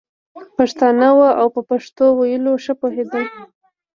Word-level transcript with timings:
پښتانه 0.57 1.07
وو 1.17 1.29
او 1.41 1.47
په 1.55 1.61
پښتو 1.69 2.05
ویلو 2.19 2.53
ښه 2.63 2.73
پوهېدل. 2.81 3.23